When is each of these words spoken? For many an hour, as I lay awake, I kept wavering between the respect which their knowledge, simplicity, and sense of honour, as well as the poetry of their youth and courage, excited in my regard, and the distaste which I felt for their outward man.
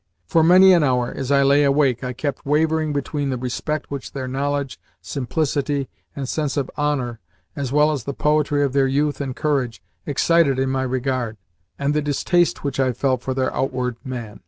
For 0.25 0.41
many 0.41 0.73
an 0.73 0.81
hour, 0.83 1.13
as 1.15 1.29
I 1.31 1.43
lay 1.43 1.63
awake, 1.63 2.03
I 2.03 2.11
kept 2.11 2.43
wavering 2.43 2.91
between 2.91 3.29
the 3.29 3.37
respect 3.37 3.91
which 3.91 4.13
their 4.13 4.27
knowledge, 4.27 4.79
simplicity, 4.99 5.89
and 6.15 6.27
sense 6.27 6.57
of 6.57 6.71
honour, 6.75 7.19
as 7.55 7.71
well 7.71 7.91
as 7.91 8.05
the 8.05 8.13
poetry 8.15 8.63
of 8.63 8.73
their 8.73 8.87
youth 8.87 9.21
and 9.21 9.35
courage, 9.35 9.79
excited 10.07 10.57
in 10.57 10.71
my 10.71 10.81
regard, 10.81 11.37
and 11.77 11.93
the 11.93 12.01
distaste 12.01 12.63
which 12.63 12.79
I 12.79 12.93
felt 12.93 13.21
for 13.21 13.35
their 13.35 13.53
outward 13.55 13.95
man. 14.03 14.39